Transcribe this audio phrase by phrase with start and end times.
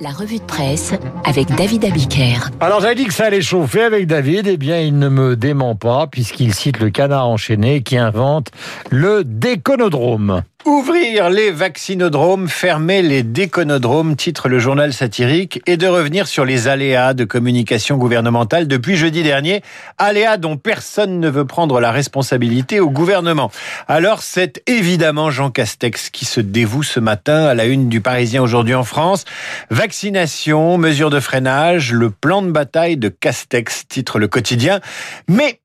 [0.00, 0.92] La revue de presse
[1.24, 2.50] avec David Abiker.
[2.60, 5.76] Alors j'avais dit que ça allait chauffer avec David, eh bien il ne me dément
[5.76, 8.48] pas puisqu'il cite le canard enchaîné qui invente
[8.90, 10.42] le déconodrome.
[10.66, 16.68] Ouvrir les vaccinodromes, fermer les déconodromes, titre le journal satirique, et de revenir sur les
[16.68, 19.60] aléas de communication gouvernementale depuis jeudi dernier,
[19.98, 23.50] aléas dont personne ne veut prendre la responsabilité au gouvernement.
[23.88, 28.42] Alors c'est évidemment Jean Castex qui se dévoue ce matin à la une du Parisien
[28.42, 29.26] aujourd'hui en France.
[29.68, 34.80] Vaccination, mesures de freinage, le plan de bataille de Castex, titre le quotidien.
[35.28, 35.60] Mais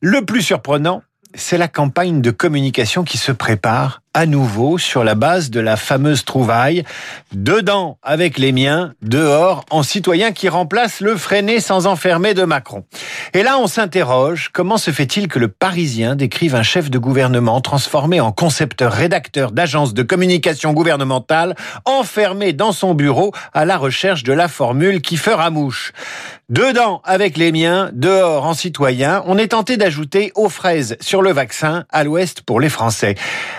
[0.00, 1.02] le plus surprenant,
[1.34, 5.76] c'est la campagne de communication qui se prépare à nouveau sur la base de la
[5.76, 6.84] fameuse trouvaille
[7.32, 12.84] dedans avec les miens, dehors en citoyen qui remplace le freiné sans enfermer de Macron.
[13.34, 17.60] Et là, on s'interroge, comment se fait-il que le Parisien décrive un chef de gouvernement
[17.60, 24.22] transformé en concepteur rédacteur d'agence de communication gouvernementale enfermé dans son bureau à la recherche
[24.22, 25.92] de la formule qui fera mouche?
[26.48, 31.30] Dedans avec les miens, dehors en citoyen, on est tenté d'ajouter aux fraises sur le
[31.30, 33.16] vaccin, à l'ouest pour les Français.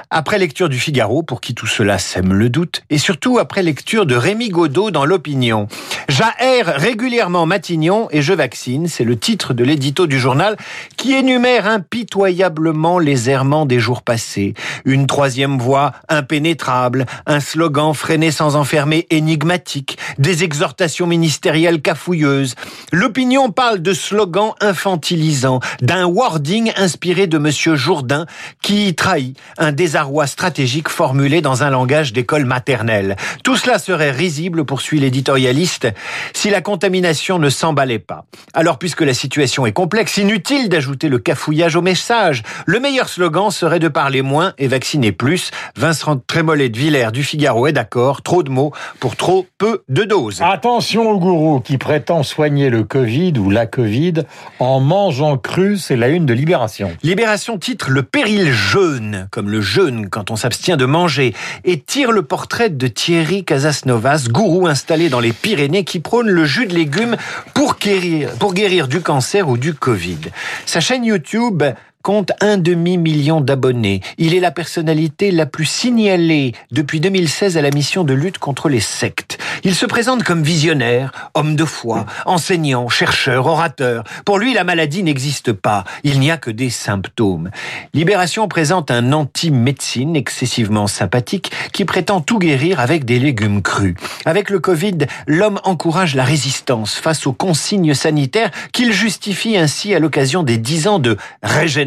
[0.10, 4.08] Après lecture du Figaro, pour qui tout cela sème le doute, et surtout après lecture
[4.08, 5.68] de Rémi Godot dans l'opinion.
[6.08, 10.58] J'aère régulièrement Matignon et je vaccine, c'est le titre de l'édito du journal
[10.98, 14.56] qui énumère impitoyablement les errements des jours passés.
[14.86, 22.56] Une troisième voie impénétrable, un slogan freiné sans enfermer énigmatique, des exhortations ministérielles cafouilleuses.
[22.92, 28.26] L'opinion parle de slogans infantilisants, d'un wording inspiré de monsieur Jourdain
[28.64, 33.18] qui trahit un désarroi stratégique formulé dans un langage d'école maternelle.
[33.44, 35.90] Tout cela serait risible, poursuit l'éditorialiste,
[36.34, 38.26] si la contamination ne s'emballait pas.
[38.54, 42.44] Alors, puisque la situation est complexe, inutile d'ajouter le cafouillage au message.
[42.66, 45.52] Le meilleur slogan serait de parler moins et vacciner plus.
[45.76, 48.22] Vincent Trémollet de Villers du Figaro est d'accord.
[48.22, 50.42] Trop de mots pour trop peu de doses.
[50.42, 54.14] Attention au gourou qui prétend soigner le Covid ou la Covid
[54.60, 56.92] en mangeant cru, c'est la une de Libération.
[57.04, 62.12] Libération titre Le péril jeûne, comme le jeûne quand on s'abstient de manger, et tire
[62.12, 66.76] le portrait de Thierry Casasnovas, gourou installé dans les Pyrénées qui prône le jus de
[66.76, 67.16] légumes
[67.54, 70.20] pour guérir, pour guérir du cancer ou du Covid.
[70.66, 71.64] Sa chaîne YouTube
[72.04, 74.02] compte un demi-million d'abonnés.
[74.18, 78.68] Il est la personnalité la plus signalée depuis 2016 à la mission de lutte contre
[78.68, 79.29] les sectes.
[79.64, 84.04] Il se présente comme visionnaire, homme de foi, enseignant, chercheur, orateur.
[84.26, 85.84] Pour lui, la maladie n'existe pas.
[86.04, 87.50] Il n'y a que des symptômes.
[87.94, 93.96] Libération présente un anti-médecine excessivement sympathique qui prétend tout guérir avec des légumes crus.
[94.26, 100.00] Avec le Covid, l'homme encourage la résistance face aux consignes sanitaires qu'il justifie ainsi à
[100.00, 101.80] l'occasion des dix ans de régénération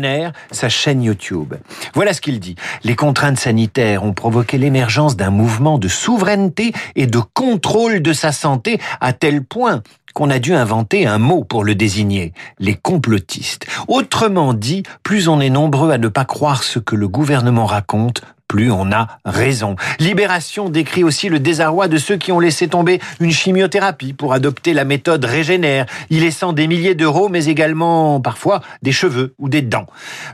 [0.51, 1.55] sa chaîne YouTube.
[1.95, 2.57] Voilà ce qu'il dit.
[2.85, 7.19] Les contraintes sanitaires ont provoqué l'émergence d'un mouvement de souveraineté et de
[7.63, 9.83] contrôle de sa santé à tel point
[10.15, 13.67] qu'on a dû inventer un mot pour le désigner, les complotistes.
[13.87, 18.23] Autrement dit, plus on est nombreux à ne pas croire ce que le gouvernement raconte,
[18.53, 19.77] plus on a raison.
[19.99, 24.75] Libération décrit aussi le désarroi de ceux qui ont laissé tomber une chimiothérapie pour adopter
[24.75, 29.63] la méthode régénère, y laissant des milliers d'euros, mais également parfois des cheveux ou des
[29.63, 29.87] dents.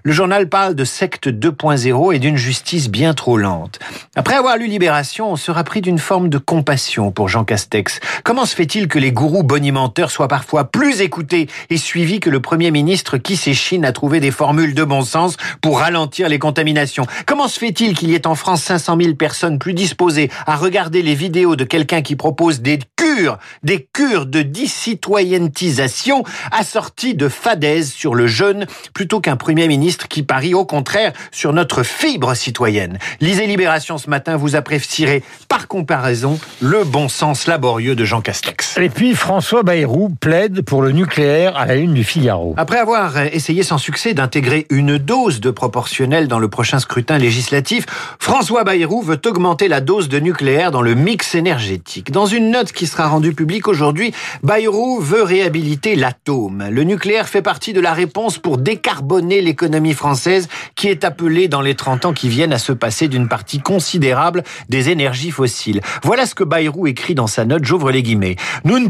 [0.03, 3.79] Le journal parle de secte 2.0 et d'une justice bien trop lente.
[4.17, 8.01] Après avoir lu Libération, on sera pris d'une forme de compassion pour Jean Castex.
[8.25, 12.41] Comment se fait-il que les gourous bonimenteurs soient parfois plus écoutés et suivis que le
[12.41, 17.07] Premier ministre qui s'échine à trouver des formules de bon sens pour ralentir les contaminations?
[17.25, 20.57] Comment se fait-il qu'il il y ait en France 500 000 personnes plus disposées à
[20.57, 27.29] regarder les vidéos de quelqu'un qui propose des cures, des cures de discitoyentisation assorties de
[27.29, 32.33] fadaises sur le jeûne, plutôt qu'un Premier ministre qui parie au contraire sur notre fibre
[32.33, 32.99] citoyenne.
[33.21, 38.79] Lisez Libération ce matin, vous apprécierez par comparaison le bon sens laborieux de Jean Castex.
[38.79, 42.55] Et puis François Bayrou plaide pour le nucléaire à la une du Figaro.
[42.57, 47.85] Après avoir essayé sans succès d'intégrer une dose de proportionnel dans le prochain scrutin législatif,
[48.19, 52.13] François Bayrou veut augmenter la dose de nucléaire dans le mix énergétique.
[52.13, 54.13] Dans une note qui sera rendue publique aujourd'hui,
[54.43, 56.69] Bayrou veut réhabiliter l'atome.
[56.71, 61.63] Le nucléaire fait partie de la réponse pour décarboner l'économie française qui est appelée dans
[61.63, 65.81] les 30 ans qui viennent à se passer d'une partie considérable des énergies fossiles.
[66.03, 68.37] Voilà ce que Bayrou écrit dans sa note, j'ouvre les guillemets.
[68.65, 68.89] Nous ne,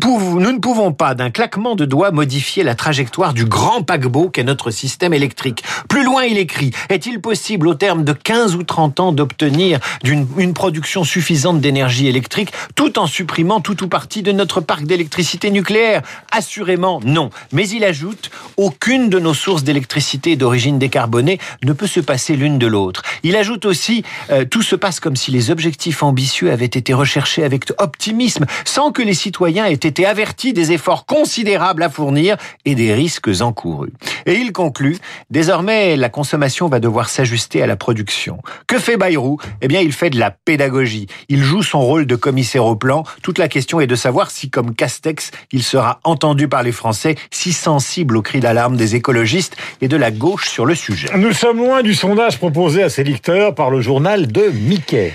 [0.59, 5.15] pouvons, pas d'un claquement de doigts modifier la trajectoire du grand paquebot qu'est notre système
[5.15, 5.62] électrique.
[5.88, 10.55] Plus loin, il écrit, est-il possible au terme de 15 ou 30 contentant d'obtenir une
[10.55, 16.03] production suffisante d'énergie électrique tout en supprimant tout ou partie de notre parc d'électricité nucléaire
[16.33, 17.31] Assurément non.
[17.53, 22.59] Mais il ajoute, aucune de nos sources d'électricité d'origine décarbonée ne peut se passer l'une
[22.59, 23.03] de l'autre.
[23.23, 27.44] Il ajoute aussi, euh, tout se passe comme si les objectifs ambitieux avaient été recherchés
[27.44, 32.75] avec optimisme, sans que les citoyens aient été avertis des efforts considérables à fournir et
[32.75, 33.93] des risques encourus.
[34.27, 34.99] Et il conclut,
[35.31, 38.39] désormais la consommation va devoir s'ajuster à la production.
[38.79, 41.07] Fait Bayrou Eh bien, il fait de la pédagogie.
[41.29, 43.05] Il joue son rôle de commissaire au plan.
[43.23, 47.17] Toute la question est de savoir si, comme Castex, il sera entendu par les Français,
[47.31, 51.09] si sensible aux cris d'alarme des écologistes et de la gauche sur le sujet.
[51.17, 55.15] Nous sommes loin du sondage proposé à ses lecteurs par le journal de Mickey.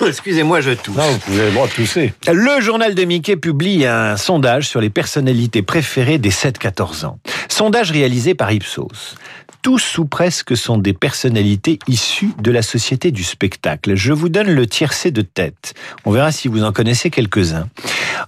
[0.06, 0.96] Excusez-moi, je tousse.
[0.96, 2.12] Non, vous pouvez le droit de tousser.
[2.26, 7.18] Le journal de Mickey publie un sondage sur les personnalités préférées des 7-14 ans.
[7.48, 9.16] Sondage réalisé par Ipsos
[9.62, 13.96] tous ou presque sont des personnalités issues de la société du spectacle.
[13.96, 15.74] Je vous donne le tiercé de tête.
[16.04, 17.68] On verra si vous en connaissez quelques-uns.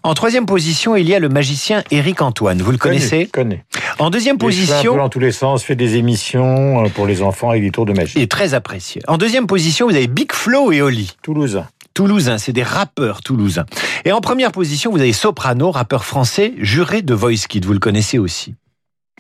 [0.03, 2.61] En troisième position, il y a le magicien Éric Antoine.
[2.63, 3.65] Vous le connaissez connais.
[3.99, 7.63] En deuxième position, dans tous les sens, fait des émissions euh, pour les enfants avec
[7.63, 8.19] des tours de magie.
[8.19, 9.03] Et très apprécié.
[9.09, 11.17] En deuxième position, vous avez Big Flo et Oli.
[11.23, 11.67] Toulousain.
[11.95, 13.67] Toulousain, c'est des rappeurs toulousains.
[14.05, 17.65] Et en première position, vous avez Soprano, rappeur français, juré de Voice Kid.
[17.65, 18.55] Vous le connaissez aussi.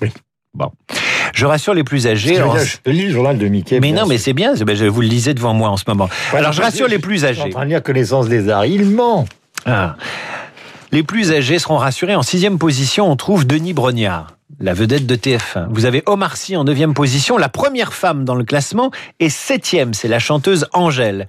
[0.00, 0.11] Oui.
[0.55, 0.70] Bon.
[1.34, 2.37] Je rassure les plus âgés.
[2.37, 3.81] Je lis le journal de Mickey.
[3.81, 4.55] Mais non, mais c'est bien.
[4.55, 6.08] Ben, je vous le lisais devant moi en ce moment.
[6.32, 7.34] Alors, je rassure les plus âgés.
[7.34, 8.66] Je suis en train de lire connaissance des arts.
[8.66, 9.26] Il ment.
[9.66, 9.96] Ah.
[10.92, 12.16] Les plus âgés seront rassurés.
[12.16, 15.69] En sixième position, on trouve Denis Brognard la vedette de TF1.
[15.70, 19.94] Vous avez Omar Sy en neuvième position, la première femme dans le classement, et septième,
[19.94, 21.28] c'est la chanteuse Angèle.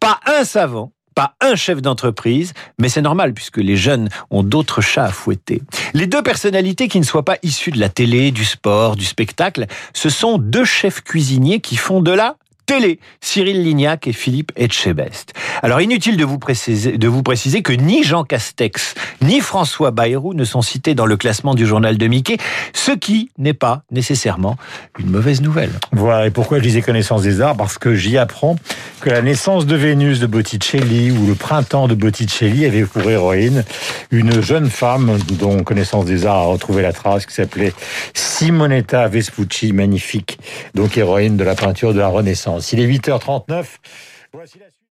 [0.00, 4.80] Pas un savant pas un chef d'entreprise, mais c'est normal puisque les jeunes ont d'autres
[4.80, 5.62] chats à fouetter.
[5.92, 9.66] Les deux personnalités qui ne soient pas issues de la télé, du sport, du spectacle,
[9.94, 12.36] ce sont deux chefs cuisiniers qui font de la
[12.68, 15.32] télé, Cyril Lignac et Philippe Etchebest.
[15.62, 20.34] Alors inutile de vous, préciser, de vous préciser que ni Jean Castex ni François Bayrou
[20.34, 22.38] ne sont cités dans le classement du journal de Mickey,
[22.72, 24.56] ce qui n'est pas nécessairement
[24.98, 25.70] une mauvaise nouvelle.
[25.92, 27.56] Voilà, et pourquoi je disais connaissance des arts?
[27.56, 28.56] Parce que j'y apprends
[29.00, 33.64] que la naissance de Vénus de Botticelli ou le printemps de Botticelli avait pour héroïne
[34.10, 37.72] une jeune femme dont connaissance des arts a retrouvé la trace, qui s'appelait
[38.14, 40.38] Simonetta Vespucci, magnifique,
[40.74, 42.72] donc héroïne de la peinture de la Renaissance.
[42.72, 43.64] Il est 8h39.
[44.32, 44.58] Voici